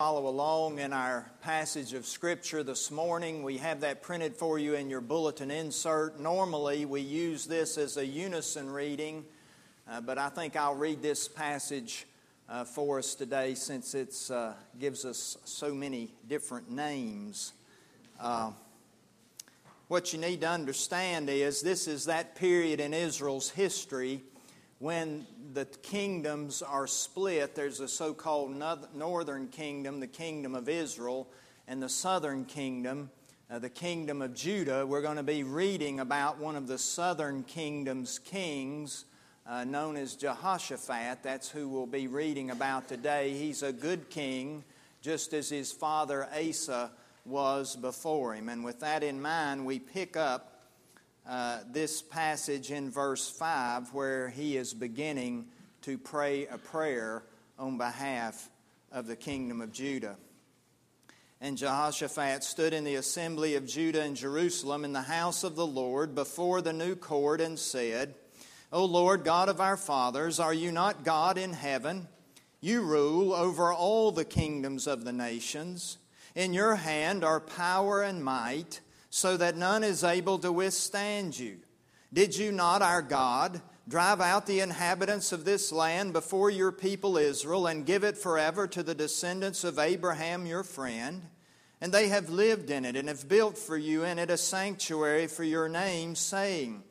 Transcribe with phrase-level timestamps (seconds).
[0.00, 3.44] Follow along in our passage of Scripture this morning.
[3.44, 6.18] We have that printed for you in your bulletin insert.
[6.18, 9.24] Normally, we use this as a unison reading,
[9.88, 12.06] uh, but I think I'll read this passage
[12.48, 17.52] uh, for us today since it uh, gives us so many different names.
[18.18, 18.50] Uh,
[19.86, 24.24] what you need to understand is this is that period in Israel's history
[24.84, 27.54] when the kingdoms are split.
[27.54, 28.54] There's a so called
[28.94, 31.26] northern kingdom, the kingdom of Israel,
[31.66, 33.08] and the southern kingdom,
[33.50, 34.86] uh, the kingdom of Judah.
[34.86, 39.06] We're going to be reading about one of the southern kingdom's kings.
[39.46, 41.22] Uh, known as Jehoshaphat.
[41.22, 43.32] That's who we'll be reading about today.
[43.32, 44.64] He's a good king,
[45.00, 46.90] just as his father Asa
[47.24, 48.50] was before him.
[48.50, 50.53] And with that in mind, we pick up
[51.26, 55.46] uh, this passage in verse 5 where he is beginning
[55.82, 57.22] to pray a prayer
[57.58, 58.50] on behalf
[58.92, 60.16] of the kingdom of Judah.
[61.40, 65.66] And Jehoshaphat stood in the assembly of Judah and Jerusalem in the house of the
[65.66, 68.14] Lord before the new court and said,
[68.72, 72.08] O Lord God of our fathers, are you not God in heaven?
[72.60, 75.98] You rule over all the kingdoms of the nations.
[76.34, 78.80] In your hand are power and might
[79.14, 81.56] so that none is able to withstand you.
[82.12, 87.16] Did you not, our God, drive out the inhabitants of this land before your people
[87.16, 91.22] Israel and give it forever to the descendants of Abraham your friend?
[91.80, 95.28] And they have lived in it and have built for you in it a sanctuary
[95.28, 96.82] for your name, saying,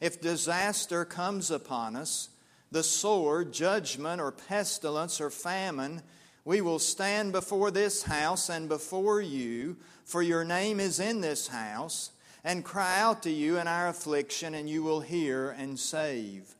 [0.00, 2.28] If disaster comes upon us,
[2.72, 6.02] the sword, judgment, or pestilence, or famine,
[6.48, 11.48] we will stand before this house and before you, for your name is in this
[11.48, 12.10] house,
[12.42, 16.54] and cry out to you in our affliction, and you will hear and save.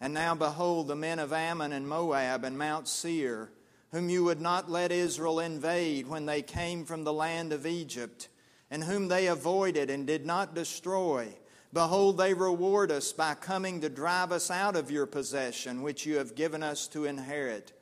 [0.00, 3.50] And now behold, the men of Ammon and Moab and Mount Seir,
[3.90, 8.28] whom you would not let Israel invade when they came from the land of Egypt,
[8.70, 11.26] and whom they avoided and did not destroy.
[11.72, 16.18] Behold, they reward us by coming to drive us out of your possession, which you
[16.18, 17.72] have given us to inherit.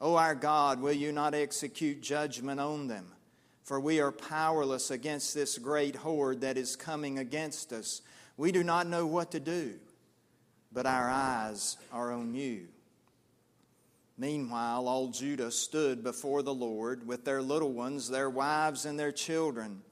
[0.00, 3.12] O our God, will you not execute judgment on them?
[3.64, 8.02] For we are powerless against this great horde that is coming against us.
[8.36, 9.74] We do not know what to do,
[10.72, 12.68] but our eyes are on you.
[14.18, 19.12] Meanwhile, all Judah stood before the Lord with their little ones, their wives, and their
[19.12, 19.82] children.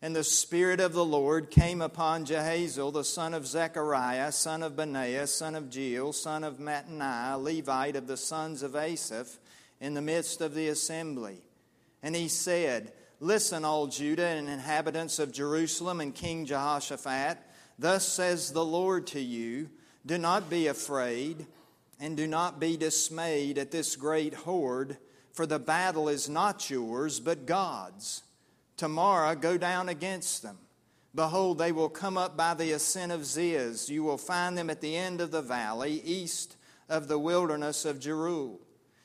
[0.00, 4.76] And the Spirit of the Lord came upon Jehaziel, the son of Zechariah, son of
[4.76, 9.38] Benaiah, son of Jeiel, son of Mattaniah, Levite of the sons of Asaph,
[9.80, 11.38] in the midst of the assembly.
[12.00, 17.38] And he said, Listen, all Judah and inhabitants of Jerusalem and King Jehoshaphat,
[17.76, 19.68] thus says the Lord to you
[20.06, 21.46] Do not be afraid,
[21.98, 24.96] and do not be dismayed at this great horde,
[25.32, 28.22] for the battle is not yours, but God's.
[28.78, 30.56] Tomorrow go down against them.
[31.14, 33.90] Behold, they will come up by the ascent of Ziz.
[33.90, 36.56] You will find them at the end of the valley, east
[36.88, 38.60] of the wilderness of Jeruel.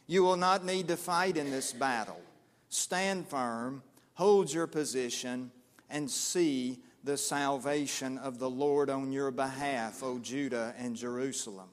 [0.06, 2.22] You will not need to fight in this battle.
[2.70, 3.82] Stand firm,
[4.14, 5.52] hold your position,
[5.90, 11.70] and see the salvation of the Lord on your behalf, O Judah and Jerusalem.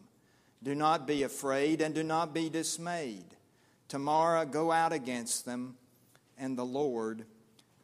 [0.62, 3.36] Do not be afraid and do not be dismayed.
[3.88, 5.76] Tomorrow go out against them,
[6.38, 7.26] and the Lord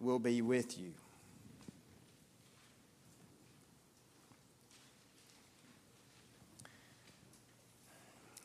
[0.00, 0.92] will be with you.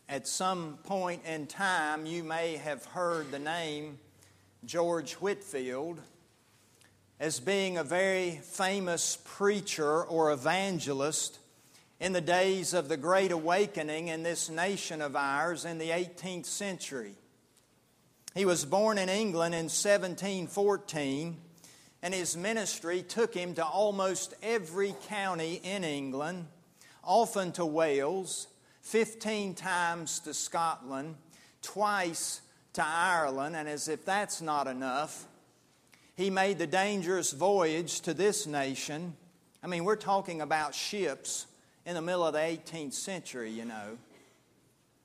[0.08, 3.98] At some point in time, you may have heard the name
[4.66, 6.02] George Whitefield
[7.18, 11.40] as being a very famous preacher or evangelist
[12.02, 16.48] in the days of the Great Awakening in this nation of ours in the 18th
[16.48, 17.16] century.
[18.34, 21.38] He was born in England in 1714,
[22.02, 26.48] and his ministry took him to almost every county in England,
[27.04, 28.48] often to Wales,
[28.84, 31.16] 15 times to Scotland,
[31.62, 32.40] twice
[32.74, 35.26] to Ireland, and as if that's not enough,
[36.16, 39.14] he made the dangerous voyage to this nation.
[39.62, 41.48] I mean, we're talking about ships
[41.86, 43.98] in the middle of the 18th century, you know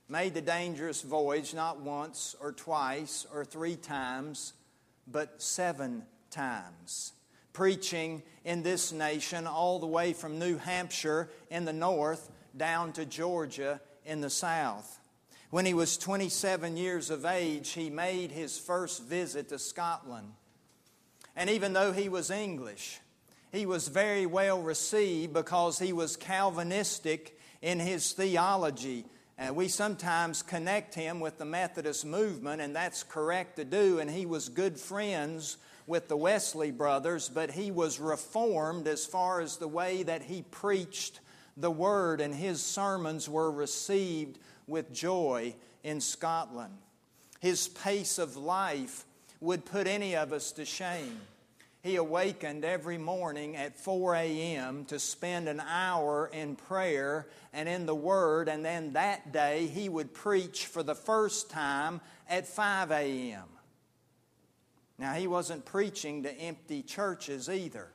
[0.09, 4.53] made the dangerous voyage not once or twice or three times,
[5.07, 7.13] but seven times,
[7.53, 13.05] preaching in this nation all the way from New Hampshire in the north down to
[13.05, 15.01] Georgia in the south.
[15.51, 20.33] When he was 27 years of age, he made his first visit to Scotland.
[21.35, 23.01] And even though he was English,
[23.53, 29.05] he was very well received because he was Calvinistic in his theology
[29.39, 33.99] And we sometimes connect him with the Methodist movement, and that's correct to do.
[33.99, 39.41] And he was good friends with the Wesley brothers, but he was reformed as far
[39.41, 41.21] as the way that he preached
[41.57, 45.55] the word, and his sermons were received with joy
[45.85, 46.77] in Scotland.
[47.41, 49.05] His pace of life
[49.41, 51.21] would put any of us to shame.
[51.87, 54.87] He awakened every morning at 4 a.m.
[54.87, 59.89] to spend an hour in prayer and in the Word, and then that day he
[59.89, 63.45] would preach for the first time at 5 a.m.
[64.99, 67.87] Now, he wasn't preaching to empty churches either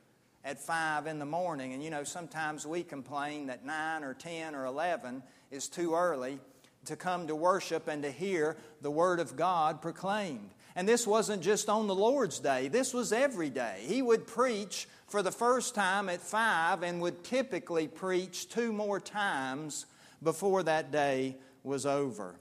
[0.42, 1.74] at 5 in the morning.
[1.74, 6.40] And you know, sometimes we complain that 9 or 10 or 11 is too early
[6.86, 10.48] to come to worship and to hear the Word of God proclaimed.
[10.74, 13.84] And this wasn't just on the Lord's Day, this was every day.
[13.86, 18.98] He would preach for the first time at 5 and would typically preach two more
[18.98, 19.86] times
[20.22, 22.36] before that day was over.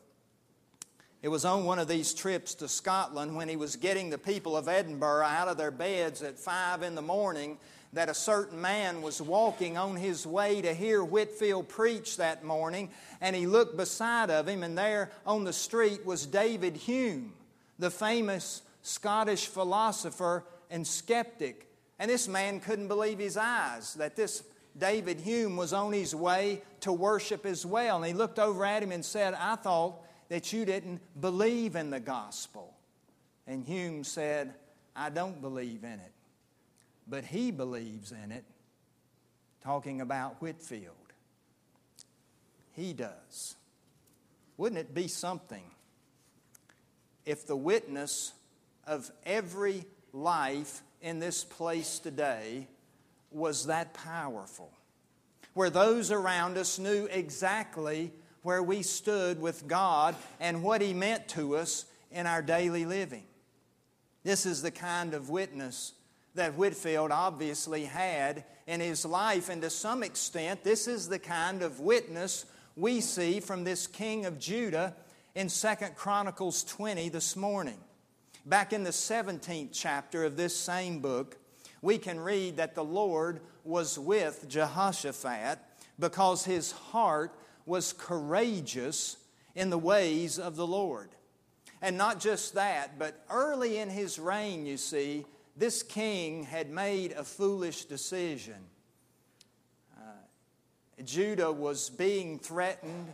[1.21, 4.57] It was on one of these trips to Scotland when he was getting the people
[4.57, 7.57] of Edinburgh out of their beds at 5 in the morning
[7.93, 12.89] that a certain man was walking on his way to hear Whitefield preach that morning,
[13.19, 17.33] and he looked beside of him, and there on the street was David Hume,
[17.81, 21.67] the famous Scottish philosopher and skeptic.
[21.99, 24.43] And this man couldn't believe his eyes that this
[24.77, 27.97] David Hume was on his way to worship as well.
[27.97, 29.99] And he looked over at him and said, I thought
[30.29, 32.73] that you didn't believe in the gospel.
[33.45, 34.53] And Hume said,
[34.95, 36.13] I don't believe in it
[37.11, 38.45] but he believes in it,
[39.61, 40.95] talking about Whitefield.
[42.71, 43.55] He does.
[44.57, 45.63] Wouldn't it be something
[47.25, 48.33] if the witness
[48.85, 52.67] of every life in this place today
[53.31, 54.71] was that powerful?
[55.53, 58.11] Where those around us knew exactly
[58.43, 63.23] where we stood with God and what He meant to us in our daily living.
[64.23, 65.93] This is the kind of witness
[66.35, 69.49] that Whitefield obviously had in his life.
[69.49, 72.45] And to some extent, this is the kind of witness
[72.75, 74.95] we see from this king of Judah
[75.33, 77.77] in Second Chronicles 20 this morning.
[78.45, 81.37] Back in the 17th chapter of this same book,
[81.81, 85.59] we can read that the Lord was with Jehoshaphat
[85.99, 87.33] because his heart
[87.65, 89.17] was courageous
[89.55, 91.09] in the ways of the Lord.
[91.81, 95.25] And not just that, but early in his reign, you see,
[95.55, 98.55] this king had made a foolish decision.
[99.97, 100.01] Uh,
[101.03, 103.07] Judah was being threatened,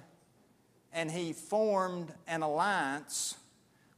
[0.98, 3.36] and he formed an alliance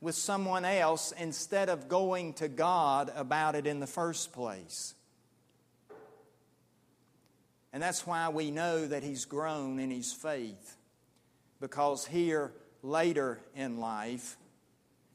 [0.02, 4.94] with someone else instead of going to God about it in the first place.
[7.72, 10.76] And that's why we know that he's grown in his faith.
[11.62, 12.52] Because here,
[12.84, 14.36] later in life,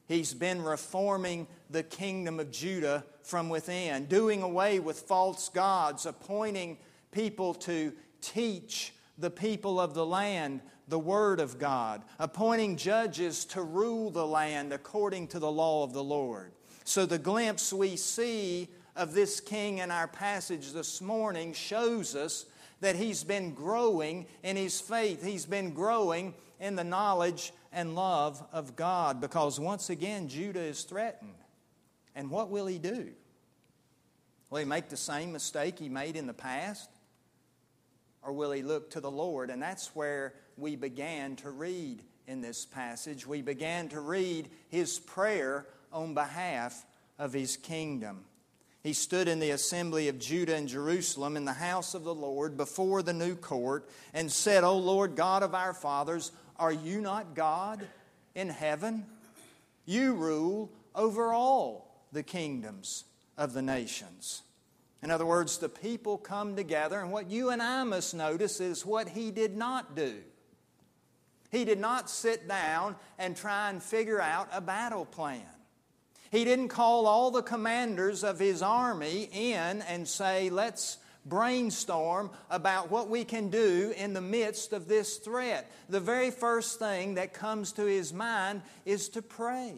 [0.07, 6.79] he's been reforming the kingdom of Judah from within, doing away with false gods, appointing
[7.11, 13.61] people to teach the people of the land the Word of God, appointing judges to
[13.61, 16.51] rule the land according to the law of the Lord.
[16.83, 22.45] So, the glimpse we see of this king in our passage this morning shows us
[22.81, 25.23] that he's been growing in his faith.
[25.23, 30.83] He's been growing in the knowledge and love of God because once again, Judah is
[30.83, 31.35] threatened.
[32.15, 33.09] And what will he do?
[34.49, 36.89] Will he make the same mistake he made in the past?
[38.21, 39.49] Or will he look to the Lord?
[39.49, 43.27] And that's where we began to read in this passage.
[43.27, 46.85] We began to read his prayer on behalf
[47.17, 48.25] of his kingdom.
[48.83, 52.55] He stood in the assembly of Judah and Jerusalem in the house of the Lord
[52.55, 57.33] before the new court and said, O Lord God of our fathers, are you not
[57.33, 57.87] God
[58.35, 59.05] in heaven?
[59.85, 63.05] You rule over all the kingdoms
[63.37, 64.43] of the nations.
[65.01, 68.85] In other words, the people come together, and what you and I must notice is
[68.85, 70.15] what he did not do.
[71.55, 75.41] He did not sit down and try and figure out a battle plan.
[76.29, 82.91] He didn't call all the commanders of his army in and say, let's brainstorm about
[82.91, 85.71] what we can do in the midst of this threat.
[85.87, 89.75] The very first thing that comes to his mind is to pray.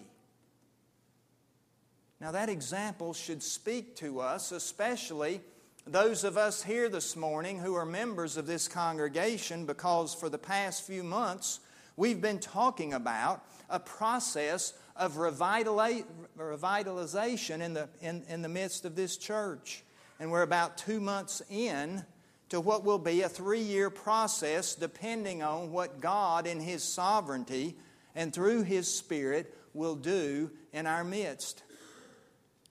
[2.19, 5.41] Now, that example should speak to us, especially
[5.85, 10.39] those of us here this morning who are members of this congregation, because for the
[10.39, 11.59] past few months
[11.97, 18.95] we've been talking about a process of revitalization in the, in, in the midst of
[18.95, 19.83] this church.
[20.19, 22.05] And we're about two months in
[22.49, 27.75] to what will be a three year process depending on what God, in His sovereignty
[28.15, 31.63] and through His Spirit, will do in our midst.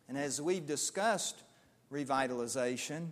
[0.08, 1.42] And as we've discussed
[1.92, 3.08] revitalization,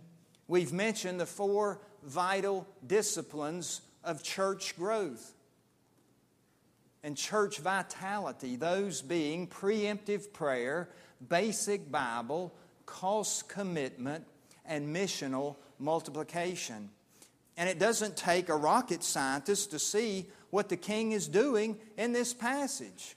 [0.47, 5.34] we've mentioned the four vital disciplines of church growth
[7.05, 10.89] and church vitality, those being preemptive prayer,
[11.29, 12.51] basic Bible,
[12.87, 14.25] cost commitment,
[14.65, 16.89] and missional multiplication.
[17.57, 22.11] And it doesn't take a rocket scientist to see what the king is doing in
[22.11, 23.15] this passage.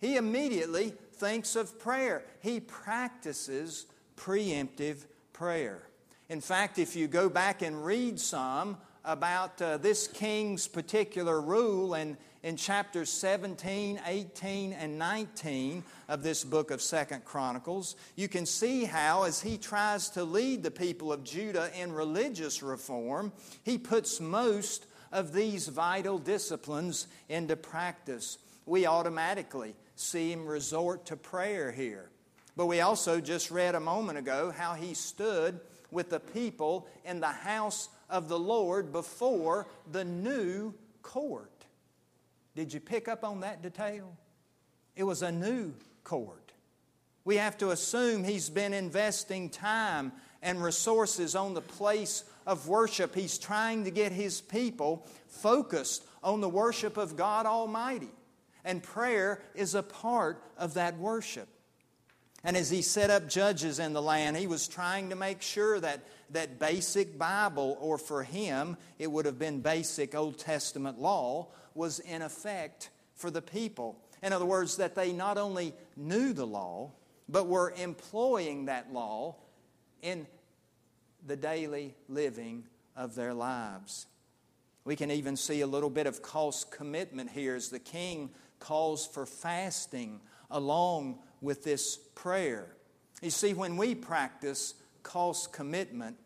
[0.00, 3.84] He immediately thinks of prayer, he practices
[4.16, 5.04] preemptive
[5.34, 5.82] prayer.
[6.30, 11.94] In fact, if you go back and read some about uh, this king's particular rule
[11.94, 18.46] and in chapters 17, 18, and 19 of this book of Second Chronicles, you can
[18.46, 23.32] see how, as he tries to lead the people of Judah in religious reform,
[23.62, 28.38] he puts most of these vital disciplines into practice.
[28.66, 32.10] We automatically see him resort to prayer here.
[32.56, 37.20] But we also just read a moment ago how he stood with the people in
[37.20, 41.50] the house of the Lord before the new court.
[42.54, 44.14] Did you pick up on that detail?
[44.94, 45.72] It was a new
[46.04, 46.52] court.
[47.24, 53.14] We have to assume he's been investing time and resources on the place of worship.
[53.14, 58.10] He's trying to get his people focused on the worship of God Almighty.
[58.64, 61.48] And prayer is a part of that worship.
[62.44, 65.78] And as he set up judges in the land, he was trying to make sure
[65.78, 71.48] that that basic Bible, or for him, it would have been basic Old Testament law,
[71.74, 73.96] was in effect for the people.
[74.22, 76.90] In other words, that they not only knew the law,
[77.28, 79.36] but were employing that law
[80.00, 80.26] in
[81.24, 82.64] the daily living
[82.96, 84.06] of their lives.
[84.84, 89.06] We can even see a little bit of cost commitment here as the king calls
[89.06, 90.20] for fasting
[90.50, 92.74] along with this prayer.
[93.20, 96.16] You see, when we practice cost commitment,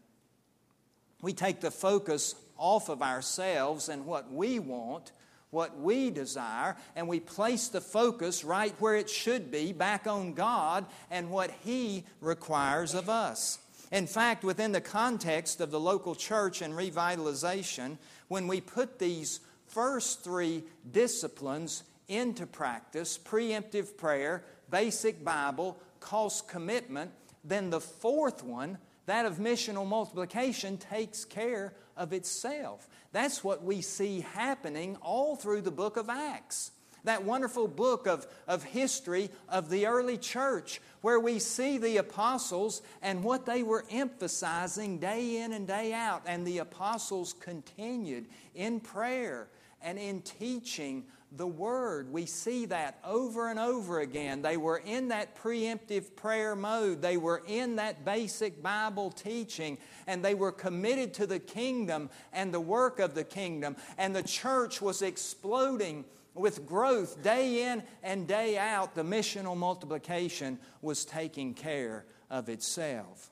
[1.22, 5.10] we take the focus off of ourselves and what we want
[5.50, 10.34] what we desire, and we place the focus right where it should be, back on
[10.34, 13.58] God and what He requires of us.
[13.92, 19.40] In fact, within the context of the local church and revitalization, when we put these
[19.66, 27.10] first three disciplines into practice preemptive prayer, basic Bible, cost commitment
[27.46, 32.88] then the fourth one, that of missional multiplication, takes care of itself.
[33.12, 36.72] That's what we see happening all through the book of Acts.
[37.04, 42.82] That wonderful book of, of history of the early church, where we see the apostles
[43.00, 46.22] and what they were emphasizing day in and day out.
[46.26, 49.46] And the apostles continued in prayer
[49.80, 51.04] and in teaching
[51.36, 52.12] the Word.
[52.12, 54.42] We see that over and over again.
[54.42, 60.24] They were in that preemptive prayer mode, they were in that basic Bible teaching, and
[60.24, 63.76] they were committed to the kingdom and the work of the kingdom.
[63.98, 68.94] And the church was exploding with growth day in and day out.
[68.94, 73.30] The missional multiplication was taking care of itself.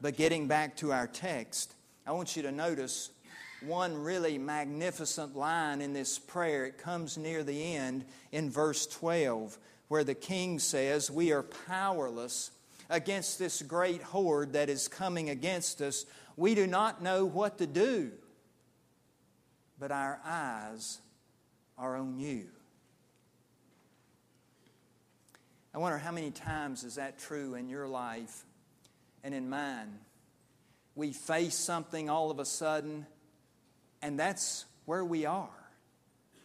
[0.00, 1.74] But getting back to our text,
[2.06, 3.10] I want you to notice
[3.66, 6.66] one really magnificent line in this prayer.
[6.66, 12.50] It comes near the end in verse 12, where the king says, We are powerless
[12.90, 16.06] against this great horde that is coming against us.
[16.36, 18.12] We do not know what to do,
[19.78, 20.98] but our eyes
[21.78, 22.46] are on you.
[25.74, 28.44] I wonder how many times is that true in your life
[29.24, 29.98] and in mine?
[30.94, 33.06] We face something all of a sudden
[34.04, 35.48] and that's where we are.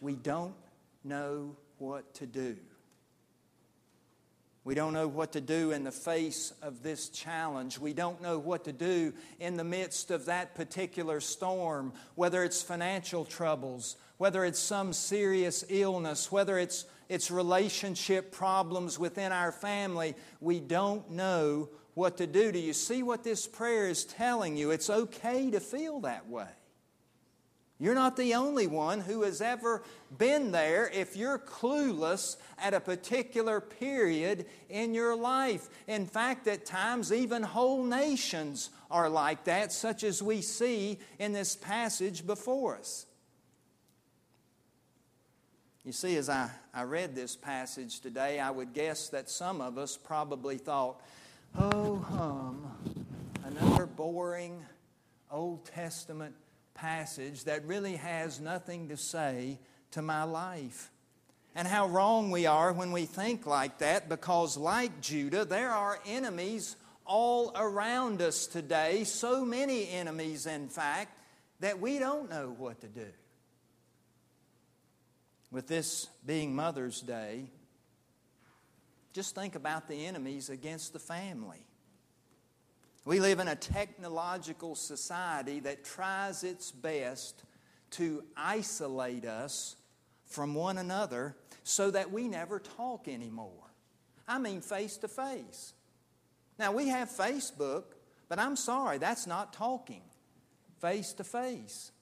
[0.00, 0.54] We don't
[1.04, 2.56] know what to do.
[4.64, 7.78] We don't know what to do in the face of this challenge.
[7.78, 12.62] We don't know what to do in the midst of that particular storm, whether it's
[12.62, 20.14] financial troubles, whether it's some serious illness, whether it's, it's relationship problems within our family.
[20.40, 22.52] We don't know what to do.
[22.52, 24.70] Do you see what this prayer is telling you?
[24.70, 26.48] It's okay to feel that way.
[27.82, 29.82] You're not the only one who has ever
[30.18, 35.70] been there if you're clueless at a particular period in your life.
[35.88, 41.32] In fact, at times, even whole nations are like that, such as we see in
[41.32, 43.06] this passage before us.
[45.82, 49.78] You see, as I, I read this passage today, I would guess that some of
[49.78, 51.00] us probably thought,
[51.58, 53.06] oh, hum,
[53.42, 54.62] another boring
[55.30, 56.34] Old Testament
[56.80, 59.58] passage that really has nothing to say
[59.90, 60.90] to my life.
[61.54, 65.98] And how wrong we are when we think like that because, like Judah, there are
[66.06, 71.18] enemies all around us today, so many enemies, in fact,
[71.58, 73.06] that we don't know what to do.
[75.50, 77.50] With this being Mother's Day,
[79.12, 81.66] just think about the enemies against the family.
[83.04, 87.42] We live in a technological society that tries its best
[87.92, 89.76] to isolate us
[90.26, 93.72] from one another so that we never talk anymore.
[94.28, 95.72] I mean, face to face.
[96.58, 97.84] Now, we have Facebook,
[98.28, 100.02] but I'm sorry, that's not talking
[100.80, 101.92] face to face.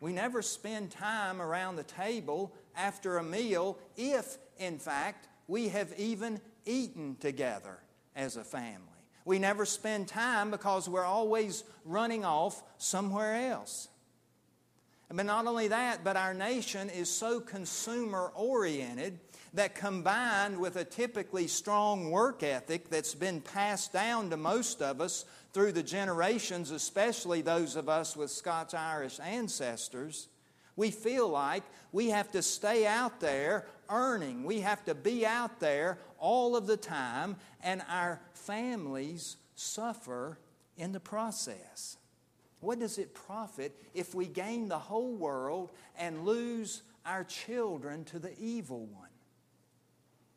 [0.00, 5.92] We never spend time around the table after a meal if, in fact, we have
[5.96, 7.78] even eaten together
[8.16, 8.88] as a family.
[9.24, 13.88] We never spend time because we're always running off somewhere else.
[15.14, 19.18] But not only that, but our nation is so consumer oriented
[19.52, 25.02] that combined with a typically strong work ethic that's been passed down to most of
[25.02, 30.28] us through the generations, especially those of us with Scots Irish ancestors,
[30.76, 34.44] we feel like we have to stay out there earning.
[34.44, 40.38] We have to be out there all of the time, and our families suffer
[40.78, 41.98] in the process.
[42.60, 48.20] What does it profit if we gain the whole world and lose our children to
[48.20, 49.08] the evil one?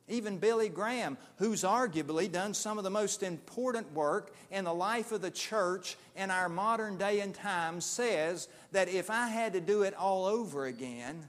[0.08, 5.12] Even Billy Graham, who's arguably done some of the most important work in the life
[5.12, 9.62] of the church in our modern day and time, says that if I had to
[9.62, 11.28] do it all over again,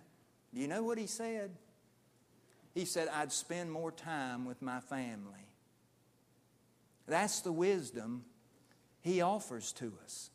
[0.55, 1.51] do you know what he said?
[2.77, 5.49] He said, I'd spend more time with my family.
[7.09, 8.27] That's the wisdom
[9.01, 10.29] he offers to us.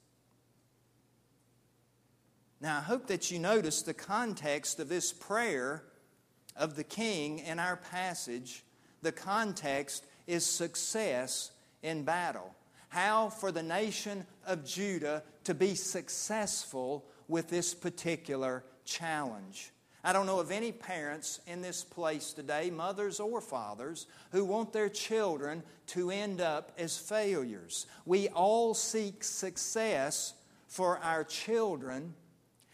[2.59, 5.83] Now, I hope that you notice the context of this prayer
[6.57, 8.63] of the king in our passage.
[9.03, 11.51] The context is success
[11.83, 12.55] in battle.
[12.89, 19.71] How for the nation of Judah to be successful with this particular challenge.
[20.03, 24.73] I don't know of any parents in this place today, mothers or fathers, who want
[24.73, 27.85] their children to end up as failures.
[28.05, 30.33] We all seek success
[30.67, 32.15] for our children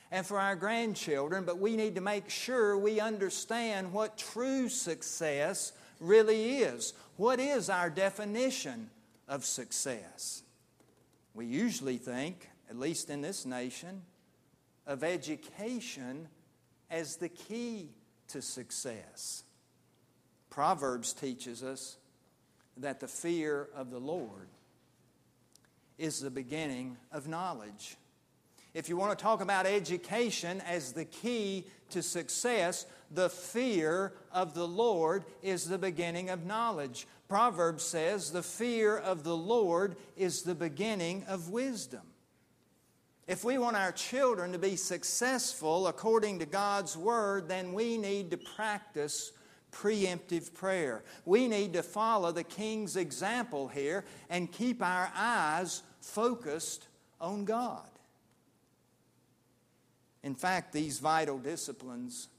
[0.10, 5.74] and for our grandchildren, but we need to make sure we understand what true success
[6.00, 6.94] really is.
[7.18, 8.90] What is our definition
[9.28, 10.44] of success?
[11.34, 14.04] We usually think, at least in this nation,
[14.86, 16.30] of education
[16.90, 17.90] as the key
[18.30, 19.44] to success.
[20.50, 21.98] Proverbs teaches us
[22.78, 24.48] that the fear of the Lord
[25.98, 27.98] is the beginning of knowledge.
[28.74, 34.54] If you want to talk about education as the key to success, the fear of
[34.54, 37.08] the Lord is the beginning of knowledge.
[37.28, 42.02] Proverbs says the fear of the Lord is the beginning of wisdom.
[43.28, 48.32] If we want our children to be successful according to God's Word, then we need
[48.32, 49.34] to practice
[49.72, 51.04] preemptive prayer.
[51.26, 56.88] We need to follow the King's example here and keep our eyes focused
[57.20, 57.90] on God.
[60.24, 62.30] In fact, these vital disciplines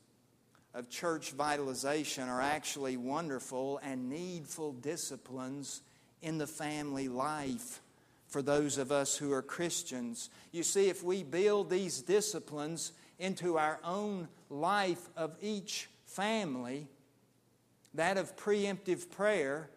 [0.72, 5.82] of church vitalization are actually wonderful and needful disciplines
[6.22, 7.80] in the family life
[8.28, 10.30] for those of us who are Christians.
[10.52, 16.86] You see, if we build these disciplines into our own life of each family,
[17.94, 19.70] that of preemptive prayer,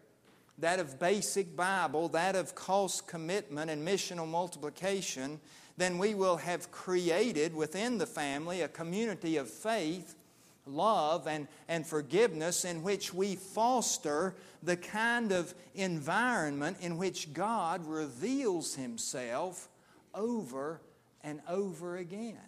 [0.58, 5.40] that of basic Bible, that of cost commitment and missional multiplication,
[5.76, 10.14] then we will have created within the family a community of faith,
[10.66, 17.86] love, and, and forgiveness in which we foster the kind of environment in which God
[17.86, 19.68] reveals Himself
[20.14, 20.80] over
[21.22, 22.38] and over again.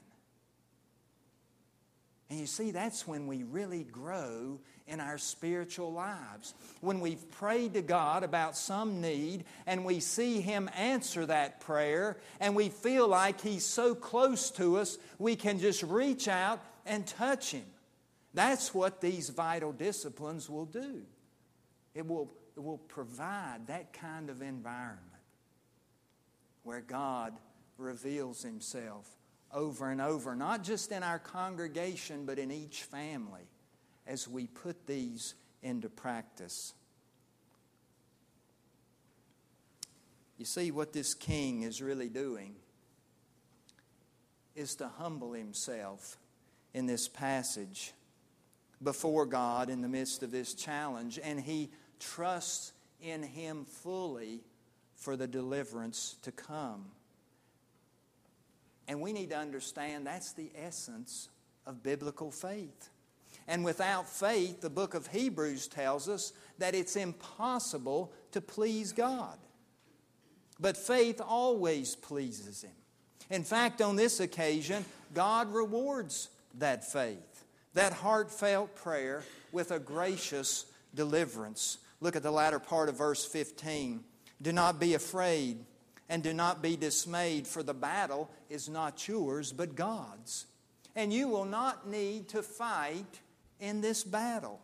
[2.30, 6.54] And you see, that's when we really grow in our spiritual lives.
[6.80, 12.18] When we've prayed to God about some need and we see Him answer that prayer
[12.40, 17.06] and we feel like He's so close to us, we can just reach out and
[17.06, 17.64] touch Him.
[18.34, 21.02] That's what these vital disciplines will do.
[21.94, 25.00] It will, it will provide that kind of environment
[26.64, 27.32] where God
[27.78, 29.08] reveals Himself
[29.52, 33.48] over and over, not just in our congregation, but in each family
[34.06, 36.74] as we put these into practice.
[40.36, 42.56] You see, what this king is really doing
[44.56, 46.18] is to humble himself
[46.74, 47.92] in this passage
[48.84, 54.40] before God in the midst of this challenge, and he trusts in him fully
[54.94, 56.84] for the deliverance to come.
[58.86, 61.28] And we need to understand that's the essence
[61.66, 62.90] of biblical faith.
[63.46, 69.38] And without faith, the book of Hebrews tells us that it's impossible to please God.
[70.60, 72.72] But faith always pleases Him.
[73.30, 77.33] In fact, on this occasion, God rewards that faith,
[77.74, 81.78] that heartfelt prayer, with a gracious deliverance.
[82.00, 84.02] Look at the latter part of verse 15.
[84.42, 85.58] Do not be afraid
[86.08, 90.46] and do not be dismayed, for the battle is not yours, but God's.
[90.94, 93.20] And you will not need to fight
[93.58, 94.60] in this battle.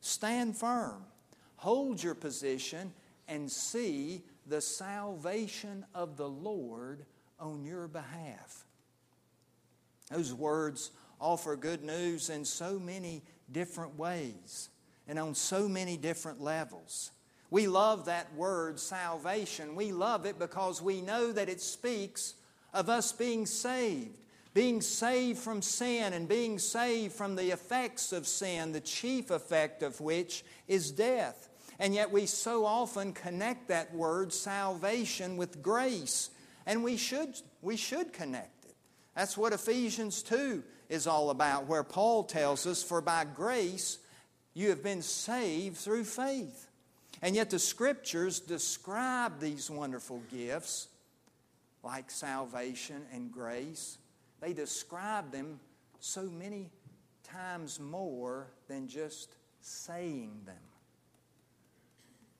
[0.00, 1.04] Stand firm,
[1.56, 2.92] hold your position,
[3.28, 7.04] and see the salvation of the Lord
[7.38, 8.64] on your behalf.
[10.10, 14.70] Those words offer good news in so many different ways
[15.06, 17.10] and on so many different levels.
[17.50, 19.74] We love that word, salvation.
[19.74, 22.34] We love it because we know that it speaks
[22.72, 24.16] of us being saved,
[24.54, 29.82] being saved from sin and being saved from the effects of sin, the chief effect
[29.82, 31.48] of which is death.
[31.80, 36.30] And yet we so often connect that word, salvation, with grace.
[36.66, 38.74] And we should, we should connect it.
[39.16, 43.98] That's what Ephesians 2 is all about, where Paul tells us, For by grace
[44.52, 46.66] you have been saved through faith.
[47.22, 50.88] And yet the scriptures describe these wonderful gifts,
[51.82, 53.98] like salvation and grace.
[54.40, 55.60] They describe them
[56.00, 56.70] so many
[57.22, 60.56] times more than just saying them.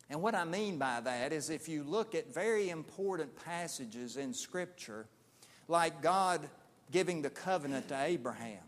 [0.09, 4.35] And what I mean by that is if you look at very important passages in
[4.35, 5.07] Scripture,
[5.69, 6.41] like God
[6.91, 8.63] giving the covenant to Abraham,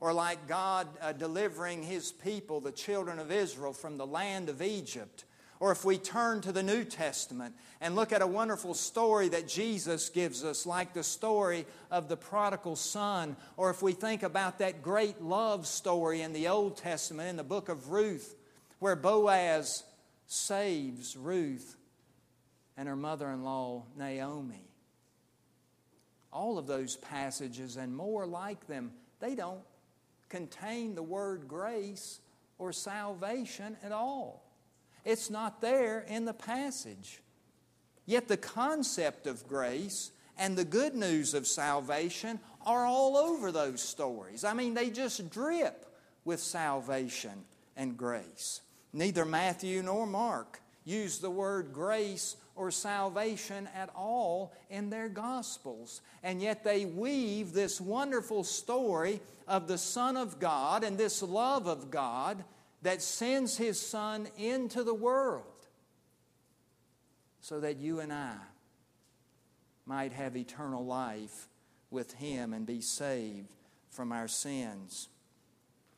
[0.00, 4.62] or like God uh, delivering His people, the children of Israel, from the land of
[4.62, 5.24] Egypt.
[5.60, 9.46] Or if we turn to the New Testament and look at a wonderful story that
[9.46, 14.58] Jesus gives us, like the story of the prodigal son, or if we think about
[14.58, 18.34] that great love story in the Old Testament in the book of Ruth,
[18.80, 19.84] where Boaz
[20.26, 21.76] saves Ruth
[22.76, 24.71] and her mother in law, Naomi.
[26.32, 29.60] All of those passages and more like them, they don't
[30.28, 32.20] contain the word grace
[32.58, 34.42] or salvation at all.
[35.04, 37.20] It's not there in the passage.
[38.06, 43.82] Yet the concept of grace and the good news of salvation are all over those
[43.82, 44.44] stories.
[44.44, 45.86] I mean, they just drip
[46.24, 47.44] with salvation
[47.76, 48.60] and grace.
[48.92, 56.00] Neither Matthew nor Mark use the word grace or salvation at all in their Gospels.
[56.22, 61.66] And yet they weave this wonderful story of the Son of God and this love
[61.66, 62.44] of God
[62.82, 65.44] that sends His Son into the world
[67.40, 68.36] so that you and I
[69.86, 71.48] might have eternal life
[71.90, 73.52] with Him and be saved
[73.90, 75.08] from our sins.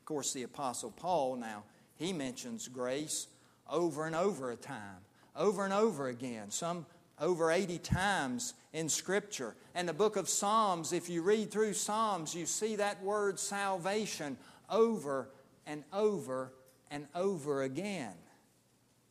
[0.00, 1.64] Of course, the Apostle Paul now,
[1.96, 3.28] he mentions grace
[3.68, 5.04] over and over a time
[5.36, 6.86] over and over again, some
[7.20, 9.54] over 80 times in Scripture.
[9.74, 14.36] And the book of Psalms, if you read through Psalms, you see that word salvation
[14.70, 15.28] over
[15.66, 16.52] and over
[16.90, 18.14] and over again.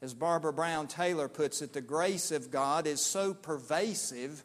[0.02, 4.44] As Barbara Brown Taylor puts it, the grace of God is so pervasive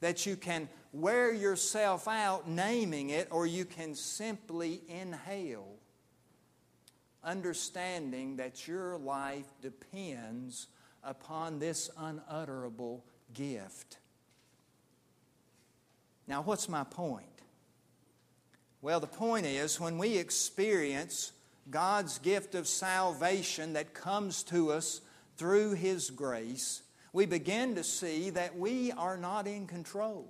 [0.00, 5.68] that you can wear yourself out naming it, or you can simply inhale,
[7.22, 10.68] understanding that your life depends
[11.02, 13.04] upon this unutterable
[13.34, 13.98] gift.
[16.26, 17.26] Now, what's my point?
[18.82, 21.32] Well, the point is when we experience
[21.70, 25.00] God's gift of salvation that comes to us
[25.36, 30.28] through His grace, we begin to see that we are not in control.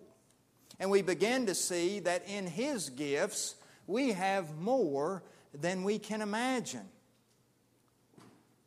[0.79, 5.23] And we begin to see that in His gifts, we have more
[5.55, 6.89] than we can imagine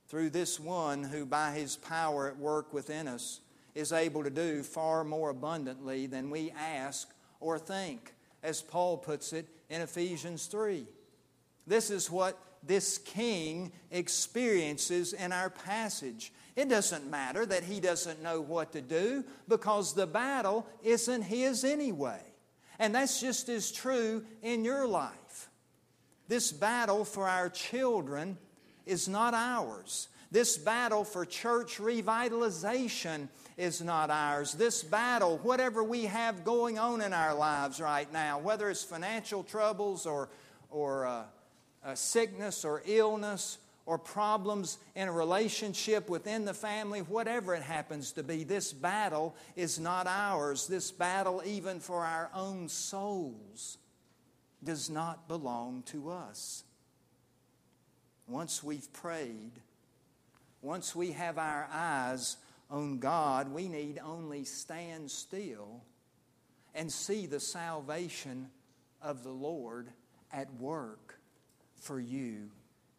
[0.08, 3.40] through this one who, by his power at work within us,
[3.74, 9.34] is able to do far more abundantly than we ask or think, as Paul puts
[9.34, 10.86] it in Ephesians 3.
[11.66, 16.32] This is what this king experiences in our passage.
[16.56, 21.64] It doesn't matter that he doesn't know what to do because the battle isn't his
[21.64, 22.22] anyway.
[22.80, 25.50] And that's just as true in your life.
[26.34, 28.40] This battle for our children
[28.88, 30.08] is not ours.
[30.32, 34.54] This battle for church revitalization is not ours.
[34.54, 39.44] This battle, whatever we have going on in our lives right now, whether it's financial
[39.44, 40.28] troubles or,
[40.72, 41.24] or uh,
[41.86, 48.12] uh, sickness or illness or problems in a relationship within the family, whatever it happens
[48.14, 50.66] to be, this battle is not ours.
[50.66, 53.78] This battle, even for our own souls,
[54.64, 56.64] does not belong to us.
[58.28, 59.52] Once we've prayed,
[60.62, 62.38] once we have our eyes
[62.70, 65.82] on God, we need only stand still
[66.74, 68.50] and see the salvation
[69.02, 69.90] of the Lord
[70.32, 71.20] at work
[71.76, 72.50] for you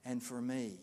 [0.05, 0.79] and for me.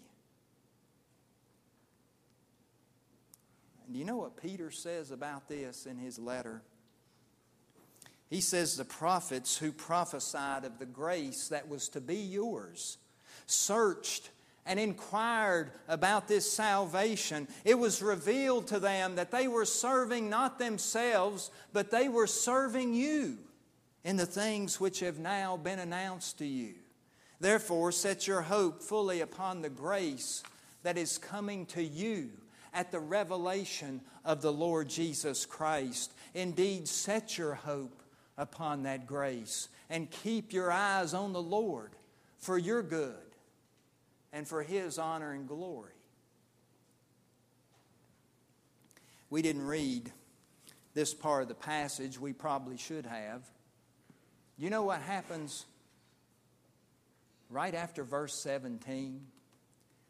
[3.91, 6.62] Do you know what Peter says about this in his letter?
[8.32, 12.98] He says, The prophets who prophesied of the grace that was to be yours
[13.46, 14.30] searched
[14.65, 20.60] and inquired about this salvation, it was revealed to them that they were serving not
[20.60, 23.38] themselves, but they were serving you
[24.06, 26.76] in the things which have now been announced to you.
[27.41, 30.41] Therefore, set your hope fully upon the grace
[30.84, 32.30] that is coming to you
[32.74, 36.13] at the revelation of the Lord Jesus Christ.
[36.34, 38.01] Indeed, set your hope
[38.38, 41.91] upon that grace and keep your eyes on the Lord
[42.38, 43.15] for your good
[44.34, 45.91] and for His honor and glory.
[49.30, 50.12] We didn't read
[50.94, 53.44] this part of the passage, we probably should have.
[54.58, 55.65] You know what happens
[57.50, 59.22] right after verse 17?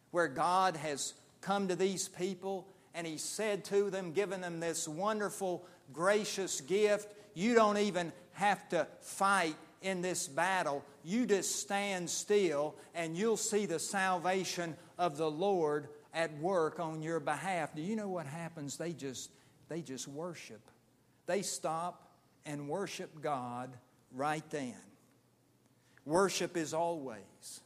[0.10, 4.88] Where God has come to these people and He said to them, given them this
[4.88, 12.10] wonderful, gracious gift, you don't even have to fight in this battle, you just stand
[12.10, 17.74] still and you'll see the salvation of the Lord at work on your behalf.
[17.76, 18.78] Do you know what happens?
[18.78, 19.32] They just
[19.70, 20.62] they just worship.
[21.26, 22.12] They stop
[22.46, 23.72] and worship God
[24.14, 24.76] right then.
[26.06, 27.62] Worship is always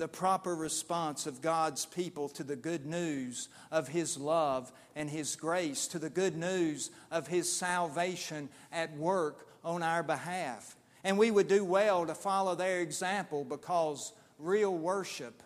[0.00, 5.36] the proper response of God's people to the good news of His love and His
[5.36, 10.74] grace, to the good news of His salvation at work on our behalf.
[11.04, 15.42] And we would do well to follow their example because real worship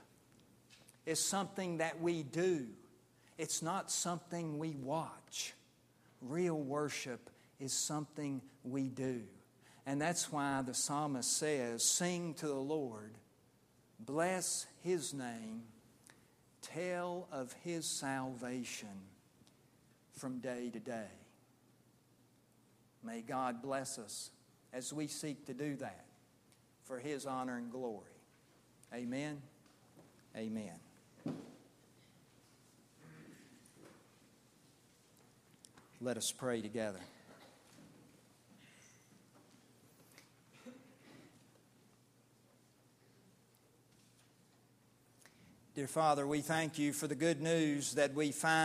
[1.05, 2.69] is something that we do,
[3.37, 5.53] it's not something we watch.
[6.23, 9.23] Real worship is something we do.
[9.85, 13.15] And that's why the psalmist says, Sing to the Lord,
[14.07, 15.63] bless his name,
[16.63, 18.89] tell of his salvation
[20.13, 21.11] from day to day.
[23.03, 24.31] May God bless us
[24.73, 26.05] as we seek to do that
[26.85, 28.05] for His honor and glory.
[28.93, 29.41] Amen.
[30.37, 30.79] Amen.
[36.01, 37.01] Let us pray together.
[45.75, 48.65] Dear Father, we thank you for the good news that we find.